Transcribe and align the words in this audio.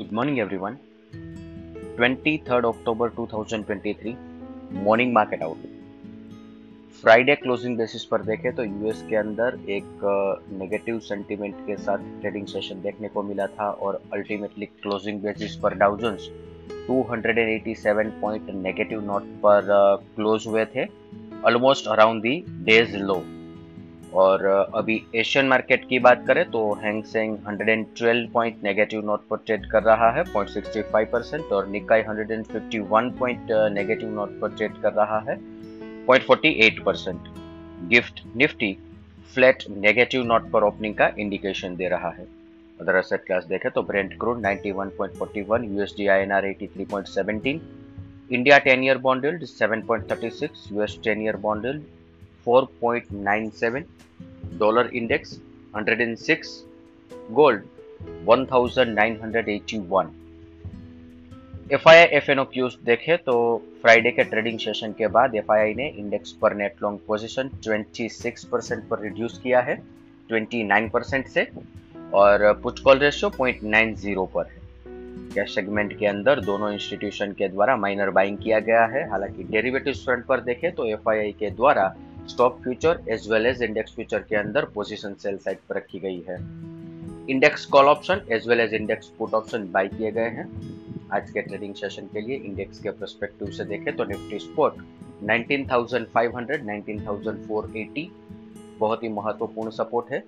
Good 0.00 0.12
morning 0.12 0.38
everyone 0.38 0.76
23rd 1.96 2.66
October 2.66 3.08
2023 3.16 4.12
morning 4.84 5.12
market 5.12 5.42
outlook 5.42 7.00
Friday 7.02 7.34
closing 7.34 7.76
basis 7.78 8.04
पर 8.04 8.22
देखें 8.22 8.54
तो 8.54 8.64
US 8.64 9.02
के 9.10 9.16
अंदर 9.16 9.58
एक 9.70 10.00
नेगेटिव 10.52 10.98
सेंटीमेंट 11.08 11.56
के 11.66 11.76
साथ 11.76 12.06
ट्रेडिंग 12.20 12.46
सेशन 12.46 12.80
देखने 12.82 13.08
को 13.08 13.22
मिला 13.22 13.46
था 13.58 13.68
और 13.70 14.00
अल्टीमेटली 14.12 14.66
क्लोजिंग 14.66 15.20
बेसिस 15.22 15.56
पर 15.56 15.74
Dow Jones 15.74 16.28
287 16.88 18.10
point 18.20 18.50
negative 18.62 19.04
note 19.06 19.26
पर 19.44 19.68
क्लोज 20.16 20.46
हुए 20.46 20.64
थे 20.76 20.86
almost 21.44 21.88
around 21.88 22.22
the 22.22 22.34
day's 22.64 22.96
low 22.96 23.22
और 24.14 24.44
अभी 24.74 25.02
एशियन 25.14 25.46
मार्केट 25.46 25.84
की 25.88 25.98
बात 25.98 26.24
करें 26.26 26.44
तो 26.50 26.72
Hang Seng 26.74 27.36
112 27.38 28.26
point 28.32 28.62
negative 28.64 29.04
note 29.06 29.26
पर 29.28 29.36
ट्रेड 29.36 29.70
कर 29.70 29.82
रहा 29.82 30.10
है 30.10 30.24
0.65 30.26 31.06
परसेंट 31.12 31.52
और 31.52 31.68
निकाई 31.68 32.02
151 32.02 33.10
पॉइंट 33.18 33.50
नेगेटिव 33.72 34.08
नोट 34.14 34.40
पर 34.40 34.56
ट्रेड 34.56 34.80
कर 34.82 34.92
रहा 34.92 35.18
है 35.28 35.36
0.48 36.06 36.82
percent 36.84 37.28
GIFT 37.88 38.22
Nifty 38.36 38.76
flat 39.34 39.64
negative 39.76 40.24
note 40.24 40.50
पर 40.50 40.62
ओपनिंग 40.62 40.94
का 40.94 41.10
इंडिकेशन 41.18 41.76
दे 41.76 41.88
रहा 41.88 42.10
है। 42.10 42.26
अदर 42.80 42.96
एसेट 42.96 43.24
क्लास 43.24 43.44
देखें 43.44 43.70
तो 43.70 43.82
Brent 43.82 44.18
crude 44.20 44.42
91.41 44.46 45.64
USD 45.64 46.06
INR 46.06 46.46
83.17 46.52 47.58
India 48.30 48.58
10 48.64 48.84
year 48.84 48.98
bond 48.98 49.24
yield 49.24 49.44
7.36 49.44 50.72
US 50.72 50.98
10 51.06 51.22
year 51.22 51.36
bond 51.36 51.64
yield 51.66 51.82
4.97 52.48 53.82
dollar 54.62 54.84
index 55.00 55.36
106 55.76 56.56
gold 57.38 57.60
1981 58.28 60.06
F 61.72 61.88
I 61.88 61.96
I 61.96 62.04
F 62.04 62.30
N 62.30 62.38
O 62.38 62.44
cues 62.44 62.76
देखे 62.84 63.16
तो 63.16 63.62
Friday 63.82 64.10
के 64.10 64.24
ट्रेडिंग 64.24 64.58
सेशन 64.58 64.92
के 64.92 65.06
बाद 65.06 65.34
एफ़ 65.34 65.52
आई 65.52 65.60
आई 65.60 65.74
ने 65.74 65.88
इंडेक्स 65.88 66.32
पर 66.32 66.54
net 66.54 66.74
long 66.82 66.98
position 67.06 67.50
26 67.66 68.44
percent 68.44 68.88
पर 68.88 69.00
reduce 69.00 69.38
किया 69.38 69.60
है 69.60 69.82
29 70.32 70.90
परसेंट 70.90 71.26
से, 71.26 71.48
और 72.14 72.60
पुट 72.62 72.78
कॉल 72.78 72.98
रेशियो 72.98 73.30
0.90 73.30 74.26
पर 74.34 74.46
है। 74.46 74.60
कैश 75.34 75.54
सेगमेंट 75.54 75.98
के 75.98 76.06
अंदर 76.06 76.40
दोनों 76.40 76.72
इंस्टीट्यूशन 76.72 77.32
के 77.32 77.48
द्वारा 77.48 77.76
माइनर 77.76 78.10
बाइंग 78.10 78.38
किया 78.38 78.60
गया 78.60 78.84
है? 78.86 79.10
हालाँकि 79.10 79.42
डेरिवेटिव 79.42 79.94
फ्रंट 79.94 80.24
पर 80.24 80.40
देखें 80.40 80.72
तो 80.72 80.86
एफ़ 80.86 81.04
के 81.10 81.50
द्वारा 81.50 81.94
stock 82.30 82.58
future 82.62 83.00
as 83.10 83.28
well 83.30 83.46
as 83.46 83.62
index 83.62 83.94
future 83.94 84.24
के 84.28 84.36
अंदर 84.36 84.64
पोजीशन 84.74 85.14
सेल 85.22 85.36
साइड 85.38 85.58
पर 85.68 85.76
रखी 85.76 85.98
गई 85.98 86.20
है। 86.28 86.36
Index 87.30 87.64
call 87.66 87.86
option 87.86 88.20
as 88.32 88.48
well 88.48 88.60
as 88.60 88.74
index 88.74 89.06
put 89.18 89.34
option 89.34 89.70
buy 89.72 89.88
किए 89.88 90.10
गए 90.12 90.28
हैं। 90.36 90.46
आज 91.12 91.30
के 91.30 91.42
ट्रेडिंग 91.42 91.74
सेशन 91.74 92.06
के 92.12 92.20
लिए 92.20 92.36
इंडेक्स 92.36 92.78
के 92.80 92.90
परस्पेक्टिव 92.90 93.50
से 93.50 93.64
देखें 93.64 93.94
तो 93.96 94.04
निफ्टी 94.04 94.38
स्पोर्ट 94.38 94.74
19,500 95.22 96.60
19,480 96.66 98.06
बहुत 98.78 99.02
ही 99.02 99.08
महत्वपूर्ण 99.08 99.70
सपोर्ट 99.70 100.12
है। 100.12 100.22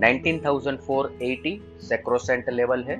19,480 0.00 1.54
सेक्रोसेंट 1.82 2.50
लेवल 2.50 2.84
है। 2.84 2.96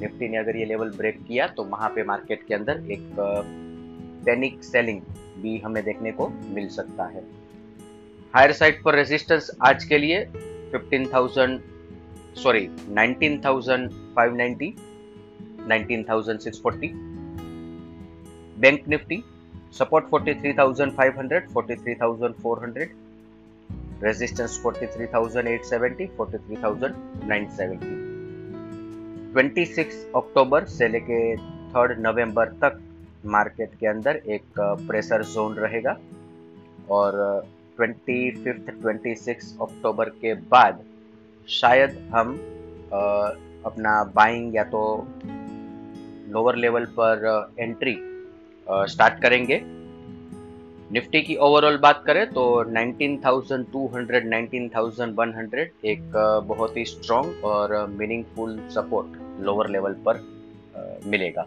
निफ्टी 0.00 0.28
ने 0.28 0.36
अगर 0.36 0.56
ये 0.56 0.64
लेवल 0.64 0.90
ब्रेक 0.96 1.22
किया 1.28 1.46
तो 1.48 1.64
वहाँ 1.66 1.88
पे 1.88 2.04
मार्केट 2.04 2.46
के 2.48 2.54
अंदर 2.54 2.90
एक 2.92 3.04
पैनिक 4.26 4.64
सेलिंग 4.64 5.00
भी 5.42 5.58
हमें 5.58 5.84
देखने 5.84 6.12
को 6.12 6.28
मिल 6.28 6.68
सकता 6.68 7.04
है। 7.04 7.22
हायर 8.34 8.52
साइड 8.52 8.82
पर 8.82 8.94
रेजिस्टेंस 8.94 9.50
आज 9.62 9.84
के 9.84 9.98
लिए 9.98 10.24
15,000 10.74 11.58
sorry 12.36 12.68
19,590 12.98 14.70
19,640 15.68 16.90
bank 18.58 18.88
Nifty 18.88 19.18
support 19.72 20.04
43,500 20.14 21.40
43,400 21.54 22.86
resistance 24.02 24.62
43,870 24.66 26.06
43,970 26.20 27.92
26 29.36 29.94
October 30.16 30.64
से 30.64 30.88
लेके 30.88 31.20
थर्ड 31.36 32.00
नवंबर 32.06 32.46
तक 32.64 32.72
मार्केट 33.26 33.70
के 33.80 33.86
अंदर 33.86 34.16
एक 34.28 34.60
प्रेशर 34.88 35.22
जोन 35.24 35.54
रहेगा। 35.56 35.96
और 36.90 37.12
twenty 37.76 38.30
fifth 38.34 38.70
twenty 38.72 39.14
six 39.14 39.56
October 39.62 40.08
के 40.20 40.34
बाद 40.50 40.82
शायद 41.48 41.96
हम 42.14 42.34
अपना 43.66 44.02
बाइंग 44.14 44.56
या 44.56 44.64
तो 44.64 44.82
लोअर 46.32 46.56
लेवल 46.56 46.84
पर 46.98 47.54
एंट्री 47.58 47.96
स्टार्ट 48.66 49.20
करेंगे। 49.22 49.60
निफ्टी 50.92 51.20
की 51.22 51.36
ओवरऑल 51.36 51.76
बात 51.78 52.02
करें 52.06 52.26
तो 52.32 52.42
19,200 52.64 54.24
19,100 54.24 55.66
एक 55.84 56.12
बहुत 56.46 56.76
ही 56.76 56.84
स्ट्रॉन्ग 56.84 57.44
और 57.44 57.86
मीनिंगफुल 57.90 58.58
सपोर्ट 58.70 59.42
लोअर 59.42 59.70
लेवल 59.70 59.94
पर 60.06 60.20
मिलेगा। 61.06 61.46